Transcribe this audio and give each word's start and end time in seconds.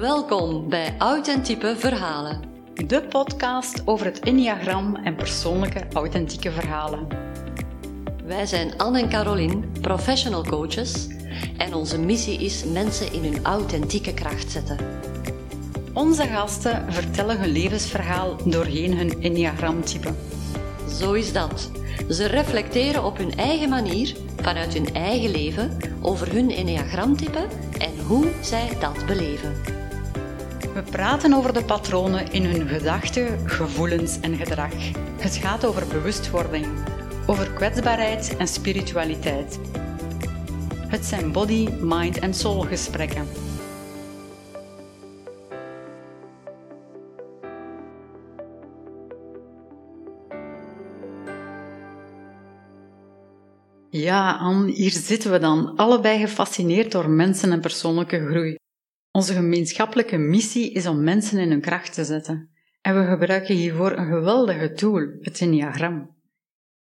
Welkom 0.00 0.68
bij 0.68 0.94
Authentieke 0.98 1.76
Verhalen. 1.76 2.42
De 2.86 3.02
podcast 3.02 3.82
over 3.84 4.06
het 4.06 4.20
Enneagram 4.20 4.96
en 4.96 5.14
persoonlijke 5.14 5.86
authentieke 5.92 6.50
verhalen. 6.50 7.06
Wij 8.24 8.46
zijn 8.46 8.78
Anne 8.78 9.00
en 9.00 9.08
Caroline, 9.08 9.60
professional 9.80 10.44
coaches, 10.44 11.06
en 11.56 11.74
onze 11.74 11.98
missie 11.98 12.38
is 12.38 12.64
mensen 12.64 13.12
in 13.12 13.22
hun 13.22 13.44
authentieke 13.44 14.14
kracht 14.14 14.50
zetten. 14.50 14.76
Onze 15.92 16.26
gasten 16.26 16.92
vertellen 16.92 17.40
hun 17.40 17.52
levensverhaal 17.52 18.36
doorheen 18.44 18.96
hun 18.96 19.22
Enneagramtype. 19.22 20.14
Zo 20.88 21.12
is 21.12 21.32
dat. 21.32 21.70
Ze 22.08 22.26
reflecteren 22.26 23.04
op 23.04 23.16
hun 23.16 23.36
eigen 23.36 23.68
manier, 23.68 24.16
vanuit 24.36 24.74
hun 24.74 24.94
eigen 24.94 25.30
leven, 25.30 25.76
over 26.00 26.32
hun 26.32 26.50
Enneagramtype 26.50 27.46
en 27.78 27.98
hoe 28.06 28.26
zij 28.40 28.68
dat 28.80 29.06
beleven. 29.06 29.77
We 30.78 30.84
praten 30.90 31.32
over 31.32 31.52
de 31.52 31.64
patronen 31.64 32.32
in 32.32 32.44
hun 32.44 32.68
gedachten, 32.68 33.48
gevoelens 33.48 34.20
en 34.20 34.36
gedrag. 34.36 34.72
Het 35.20 35.36
gaat 35.36 35.64
over 35.64 35.86
bewustwording, 35.86 36.66
over 37.26 37.52
kwetsbaarheid 37.52 38.36
en 38.36 38.48
spiritualiteit. 38.48 39.58
Het 40.88 41.04
zijn 41.04 41.32
body, 41.32 41.68
mind 41.80 42.18
en 42.18 42.34
soul 42.34 42.60
gesprekken. 42.60 43.26
Ja, 53.90 54.32
Anne, 54.32 54.72
hier 54.72 54.90
zitten 54.90 55.30
we 55.30 55.38
dan, 55.38 55.76
allebei 55.76 56.18
gefascineerd 56.18 56.92
door 56.92 57.10
mensen 57.10 57.52
en 57.52 57.60
persoonlijke 57.60 58.26
groei. 58.26 58.56
Onze 59.18 59.32
gemeenschappelijke 59.32 60.16
missie 60.16 60.72
is 60.72 60.86
om 60.86 61.02
mensen 61.02 61.38
in 61.38 61.50
hun 61.50 61.60
kracht 61.60 61.94
te 61.94 62.04
zetten. 62.04 62.50
En 62.80 62.98
we 63.00 63.10
gebruiken 63.10 63.54
hiervoor 63.54 63.92
een 63.92 64.06
geweldige 64.06 64.72
tool, 64.72 65.06
het 65.20 65.40
Enneagram. 65.40 66.16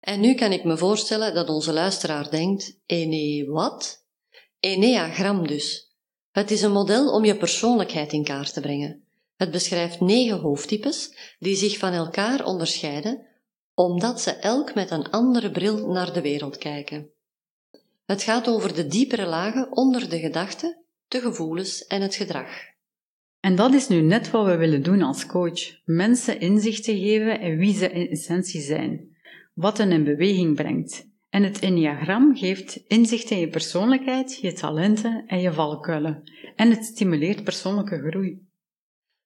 En 0.00 0.20
nu 0.20 0.34
kan 0.34 0.52
ik 0.52 0.64
me 0.64 0.76
voorstellen 0.76 1.34
dat 1.34 1.48
onze 1.48 1.72
luisteraar 1.72 2.30
denkt: 2.30 2.80
Ene 2.86 3.50
wat? 3.50 4.06
Enneagram 4.60 5.46
dus. 5.46 5.96
Het 6.30 6.50
is 6.50 6.62
een 6.62 6.72
model 6.72 7.12
om 7.12 7.24
je 7.24 7.36
persoonlijkheid 7.36 8.12
in 8.12 8.24
kaart 8.24 8.52
te 8.52 8.60
brengen. 8.60 9.04
Het 9.36 9.50
beschrijft 9.50 10.00
negen 10.00 10.38
hoofdtypes 10.38 11.16
die 11.38 11.56
zich 11.56 11.78
van 11.78 11.92
elkaar 11.92 12.44
onderscheiden 12.44 13.26
omdat 13.74 14.20
ze 14.20 14.30
elk 14.30 14.74
met 14.74 14.90
een 14.90 15.10
andere 15.10 15.50
bril 15.50 15.86
naar 15.86 16.12
de 16.12 16.20
wereld 16.20 16.58
kijken. 16.58 17.10
Het 18.04 18.22
gaat 18.22 18.48
over 18.48 18.74
de 18.74 18.86
diepere 18.86 19.26
lagen 19.26 19.76
onder 19.76 20.08
de 20.08 20.18
gedachten, 20.18 20.81
de 21.12 21.20
gevoelens 21.20 21.86
en 21.86 22.02
het 22.02 22.14
gedrag. 22.14 22.48
En 23.40 23.56
dat 23.56 23.74
is 23.74 23.88
nu 23.88 24.00
net 24.00 24.30
wat 24.30 24.46
we 24.46 24.56
willen 24.56 24.82
doen 24.82 25.02
als 25.02 25.26
coach: 25.26 25.80
mensen 25.84 26.40
inzichten 26.40 26.98
geven 26.98 27.40
in 27.40 27.58
wie 27.58 27.74
ze 27.74 27.90
in 27.90 28.10
essentie 28.10 28.60
zijn, 28.60 29.16
wat 29.54 29.78
hen 29.78 29.92
in 29.92 30.04
beweging 30.04 30.54
brengt. 30.54 31.10
En 31.30 31.42
het 31.42 31.58
Enneagram 31.58 32.36
geeft 32.36 32.76
inzicht 32.86 33.30
in 33.30 33.38
je 33.38 33.48
persoonlijkheid, 33.48 34.38
je 34.40 34.52
talenten 34.52 35.24
en 35.26 35.40
je 35.40 35.52
valkuilen. 35.52 36.22
En 36.56 36.70
het 36.70 36.84
stimuleert 36.84 37.44
persoonlijke 37.44 37.98
groei. 38.08 38.46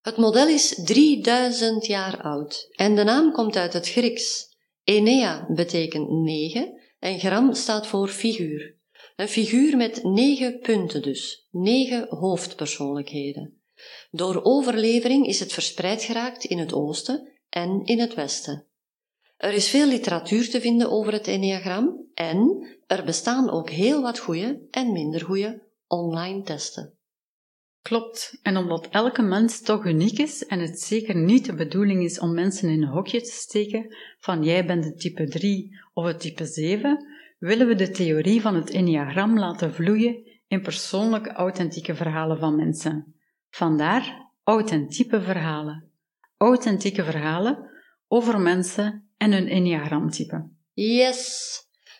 Het 0.00 0.16
model 0.16 0.48
is 0.48 0.80
3000 0.84 1.86
jaar 1.86 2.22
oud 2.22 2.68
en 2.70 2.94
de 2.94 3.04
naam 3.04 3.32
komt 3.32 3.56
uit 3.56 3.72
het 3.72 3.88
Grieks. 3.88 4.56
Enea 4.84 5.46
betekent 5.48 6.10
negen 6.10 6.80
en 6.98 7.18
gram 7.18 7.54
staat 7.54 7.86
voor 7.86 8.08
figuur. 8.08 8.80
Een 9.16 9.28
figuur 9.28 9.76
met 9.76 10.04
negen 10.04 10.58
punten 10.58 11.02
dus, 11.02 11.48
negen 11.50 12.06
hoofdpersoonlijkheden. 12.08 13.62
Door 14.10 14.40
overlevering 14.42 15.26
is 15.26 15.40
het 15.40 15.52
verspreid 15.52 16.02
geraakt 16.02 16.44
in 16.44 16.58
het 16.58 16.72
oosten 16.72 17.32
en 17.48 17.84
in 17.84 18.00
het 18.00 18.14
westen. 18.14 18.66
Er 19.36 19.52
is 19.52 19.68
veel 19.68 19.86
literatuur 19.86 20.50
te 20.50 20.60
vinden 20.60 20.90
over 20.90 21.12
het 21.12 21.26
enneagram 21.26 22.06
en 22.14 22.66
er 22.86 23.04
bestaan 23.04 23.50
ook 23.50 23.70
heel 23.70 24.02
wat 24.02 24.18
goede 24.18 24.66
en 24.70 24.92
minder 24.92 25.20
goede 25.20 25.62
online 25.86 26.42
testen. 26.42 26.96
Klopt, 27.82 28.38
en 28.42 28.56
omdat 28.56 28.88
elke 28.90 29.22
mens 29.22 29.60
toch 29.60 29.84
uniek 29.84 30.18
is 30.18 30.46
en 30.46 30.60
het 30.60 30.80
zeker 30.80 31.16
niet 31.16 31.44
de 31.44 31.54
bedoeling 31.54 32.04
is 32.04 32.18
om 32.18 32.34
mensen 32.34 32.68
in 32.68 32.82
een 32.82 32.88
hokje 32.88 33.20
te 33.20 33.32
steken 33.32 33.96
van 34.18 34.44
jij 34.44 34.66
bent 34.66 34.84
de 34.84 34.94
type 34.94 35.28
3 35.28 35.80
of 35.92 36.04
het 36.04 36.20
type 36.20 36.46
7, 36.46 37.06
willen 37.42 37.66
we 37.66 37.74
de 37.74 37.90
theorie 37.90 38.40
van 38.40 38.54
het 38.54 38.70
enneagram 38.70 39.38
laten 39.38 39.74
vloeien 39.74 40.40
in 40.46 40.62
persoonlijke 40.62 41.32
authentieke 41.32 41.94
verhalen 41.94 42.38
van 42.38 42.56
mensen. 42.56 43.14
Vandaar 43.50 44.30
authentieke 44.42 45.20
verhalen. 45.22 45.90
Authentieke 46.36 47.04
verhalen 47.04 47.70
over 48.08 48.40
mensen 48.40 49.08
en 49.16 49.32
hun 49.32 49.48
enneagramtype. 49.48 50.48
Yes! 50.72 51.50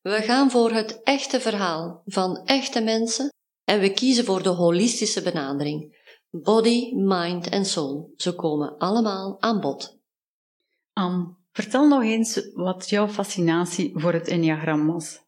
We 0.00 0.22
gaan 0.22 0.50
voor 0.50 0.70
het 0.70 1.02
echte 1.02 1.40
verhaal 1.40 2.02
van 2.04 2.44
echte 2.44 2.80
mensen 2.80 3.32
en 3.64 3.80
we 3.80 3.92
kiezen 3.92 4.24
voor 4.24 4.42
de 4.42 4.48
holistische 4.48 5.22
benadering. 5.22 6.08
Body, 6.30 6.94
mind 6.94 7.48
en 7.48 7.64
soul. 7.64 8.12
Ze 8.16 8.34
komen 8.34 8.78
allemaal 8.78 9.36
aan 9.40 9.60
bod. 9.60 9.98
Anne, 10.92 11.34
vertel 11.52 11.88
nog 11.88 12.02
eens 12.02 12.50
wat 12.52 12.88
jouw 12.88 13.08
fascinatie 13.08 13.92
voor 13.94 14.12
het 14.12 14.28
enneagram 14.28 14.86
was. 14.86 15.22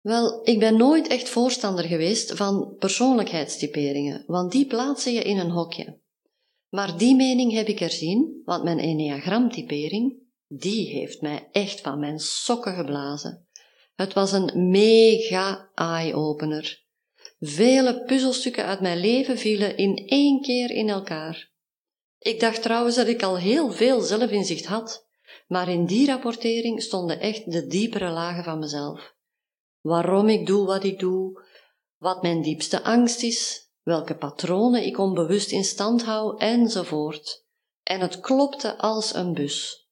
Wel, 0.00 0.40
ik 0.44 0.58
ben 0.58 0.76
nooit 0.76 1.06
echt 1.06 1.28
voorstander 1.28 1.84
geweest 1.84 2.32
van 2.32 2.74
persoonlijkheidstyperingen, 2.78 4.24
want 4.26 4.52
die 4.52 4.66
plaatsen 4.66 5.12
je 5.12 5.22
in 5.22 5.38
een 5.38 5.50
hokje. 5.50 6.00
Maar 6.68 6.98
die 6.98 7.14
mening 7.14 7.52
heb 7.52 7.66
ik 7.66 7.80
erzien, 7.80 8.42
want 8.44 8.64
mijn 8.64 8.78
enneagramtypering, 8.78 10.16
die 10.46 10.86
heeft 10.86 11.20
mij 11.20 11.48
echt 11.52 11.80
van 11.80 11.98
mijn 11.98 12.18
sokken 12.18 12.74
geblazen. 12.74 13.48
Het 13.94 14.12
was 14.12 14.32
een 14.32 14.70
mega 14.70 15.70
eye-opener. 15.74 16.86
Vele 17.40 18.04
puzzelstukken 18.04 18.64
uit 18.64 18.80
mijn 18.80 18.98
leven 18.98 19.38
vielen 19.38 19.76
in 19.76 20.06
één 20.06 20.42
keer 20.42 20.70
in 20.70 20.88
elkaar. 20.88 21.50
Ik 22.18 22.40
dacht 22.40 22.62
trouwens 22.62 22.96
dat 22.96 23.06
ik 23.06 23.22
al 23.22 23.38
heel 23.38 23.72
veel 23.72 24.00
zelfinzicht 24.00 24.66
had, 24.66 25.06
maar 25.46 25.68
in 25.68 25.86
die 25.86 26.06
rapportering 26.06 26.82
stonden 26.82 27.20
echt 27.20 27.52
de 27.52 27.66
diepere 27.66 28.10
lagen 28.10 28.44
van 28.44 28.58
mezelf. 28.58 29.16
Waarom 29.80 30.28
ik 30.28 30.46
doe 30.46 30.66
wat 30.66 30.84
ik 30.84 30.98
doe, 30.98 31.42
wat 31.96 32.22
mijn 32.22 32.42
diepste 32.42 32.82
angst 32.82 33.22
is, 33.22 33.70
welke 33.82 34.16
patronen 34.16 34.86
ik 34.86 34.98
onbewust 34.98 35.52
in 35.52 35.64
stand 35.64 36.04
hou, 36.04 36.38
enzovoort. 36.38 37.46
En 37.82 38.00
het 38.00 38.20
klopte 38.20 38.78
als 38.78 39.14
een 39.14 39.34
bus. 39.34 39.88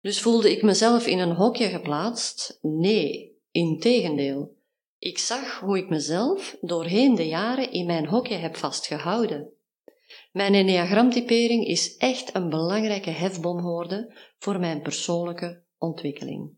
Dus 0.00 0.20
voelde 0.20 0.50
ik 0.50 0.62
mezelf 0.62 1.06
in 1.06 1.18
een 1.18 1.34
hokje 1.34 1.68
geplaatst? 1.68 2.58
Nee, 2.62 3.38
integendeel. 3.50 4.56
Ik 4.98 5.18
zag 5.18 5.60
hoe 5.60 5.78
ik 5.78 5.88
mezelf 5.88 6.56
doorheen 6.60 7.14
de 7.14 7.26
jaren 7.26 7.72
in 7.72 7.86
mijn 7.86 8.06
hokje 8.06 8.34
heb 8.34 8.56
vastgehouden. 8.56 9.52
Mijn 10.32 10.54
enneagramtypering 10.54 11.66
is 11.66 11.96
echt 11.96 12.34
een 12.34 12.48
belangrijke 12.48 13.10
hefbom 13.10 13.58
geworden 13.58 14.14
voor 14.38 14.60
mijn 14.60 14.82
persoonlijke 14.82 15.64
ontwikkeling. 15.78 16.57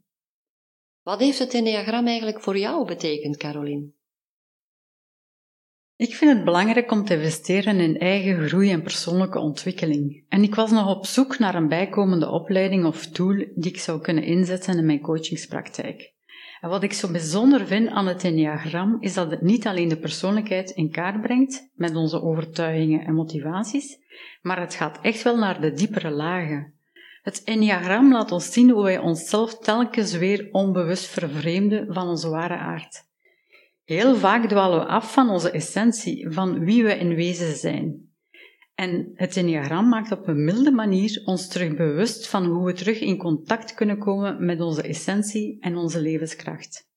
Wat 1.11 1.21
heeft 1.21 1.39
het 1.39 1.55
enneagram 1.55 2.07
eigenlijk 2.07 2.41
voor 2.41 2.59
jou 2.59 2.87
betekend, 2.87 3.37
Caroline? 3.37 3.93
Ik 5.97 6.15
vind 6.15 6.33
het 6.33 6.45
belangrijk 6.45 6.91
om 6.91 7.05
te 7.05 7.15
investeren 7.15 7.81
in 7.81 7.99
eigen 7.99 8.49
groei 8.49 8.71
en 8.71 8.83
persoonlijke 8.83 9.39
ontwikkeling. 9.39 10.25
En 10.29 10.43
ik 10.43 10.55
was 10.55 10.71
nog 10.71 10.97
op 10.97 11.07
zoek 11.07 11.39
naar 11.39 11.55
een 11.55 11.69
bijkomende 11.69 12.29
opleiding 12.29 12.85
of 12.85 13.07
tool 13.07 13.35
die 13.55 13.71
ik 13.71 13.79
zou 13.79 14.01
kunnen 14.01 14.25
inzetten 14.25 14.79
in 14.79 14.87
mijn 14.87 15.01
coachingspraktijk. 15.01 16.15
En 16.61 16.69
wat 16.69 16.83
ik 16.83 16.93
zo 16.93 17.11
bijzonder 17.11 17.67
vind 17.67 17.89
aan 17.89 18.07
het 18.07 18.25
Enneagram 18.25 18.97
is 19.01 19.15
dat 19.15 19.31
het 19.31 19.43
niet 19.43 19.67
alleen 19.67 19.89
de 19.89 19.99
persoonlijkheid 19.99 20.71
in 20.71 20.91
kaart 20.91 21.21
brengt 21.21 21.71
met 21.75 21.97
onze 21.97 22.23
overtuigingen 22.23 23.05
en 23.05 23.15
motivaties, 23.15 23.99
maar 24.43 24.61
het 24.61 24.75
gaat 24.75 24.99
echt 25.03 25.23
wel 25.23 25.37
naar 25.37 25.61
de 25.61 25.73
diepere 25.73 26.11
lagen. 26.11 26.80
Het 27.23 27.45
Enneagram 27.45 28.13
laat 28.13 28.33
ons 28.33 28.53
zien 28.53 28.71
hoe 28.71 28.83
wij 28.83 28.99
onszelf 28.99 29.59
telkens 29.59 30.13
weer 30.13 30.49
onbewust 30.53 31.05
vervreemden 31.05 31.95
van 31.95 32.09
onze 32.09 32.29
ware 32.29 32.57
aard. 32.57 33.09
Heel 33.85 34.17
vaak 34.17 34.49
dwalen 34.49 34.79
we 34.79 34.87
af 34.87 35.13
van 35.13 35.31
onze 35.31 35.51
essentie, 35.51 36.31
van 36.31 36.65
wie 36.65 36.85
we 36.85 36.99
in 36.99 37.15
wezen 37.15 37.57
zijn. 37.57 38.09
En 38.75 39.11
het 39.15 39.37
Enneagram 39.37 39.89
maakt 39.89 40.13
op 40.13 40.29
een 40.29 40.45
milde 40.45 40.71
manier 40.71 41.23
ons 41.25 41.49
terug 41.49 41.77
bewust 41.77 42.29
van 42.29 42.45
hoe 42.45 42.67
we 42.67 42.73
terug 42.73 43.01
in 43.01 43.19
contact 43.19 43.75
kunnen 43.75 43.99
komen 43.99 44.45
met 44.45 44.61
onze 44.61 44.83
essentie 44.83 45.57
en 45.61 45.77
onze 45.77 46.01
levenskracht. 46.01 46.89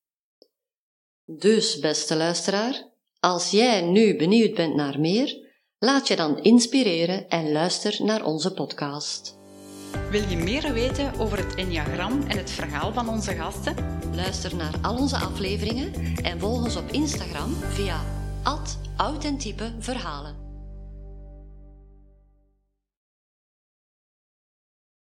Dus, 1.26 1.80
beste 1.80 2.16
luisteraar, 2.16 2.92
als 3.20 3.52
jij 3.52 3.82
nu 3.82 4.16
benieuwd 4.16 4.54
bent 4.54 4.76
naar 4.76 5.00
meer, 5.00 5.52
laat 5.78 6.08
je 6.08 6.16
dan 6.16 6.42
inspireren 6.42 7.28
en 7.28 7.52
luister 7.52 8.06
naar 8.06 8.26
onze 8.26 8.54
podcast. 8.54 9.43
Wil 10.10 10.30
je 10.30 10.38
meer 10.38 10.74
weten 10.74 11.20
over 11.20 11.38
het 11.38 11.56
Enneagram 11.56 12.24
en 12.28 12.38
het 12.38 12.52
verhaal 12.52 12.94
van 12.94 13.10
onze 13.10 13.36
gasten? 13.36 13.76
Luister 14.16 14.56
naar 14.56 14.74
al 14.82 14.98
onze 14.98 15.18
afleveringen 15.18 15.94
en 16.24 16.40
volg 16.40 16.64
ons 16.64 16.76
op 16.76 16.92
Instagram 16.92 17.54
via 17.70 18.02
authentiepe 18.96 19.72
verhalen. 19.80 20.43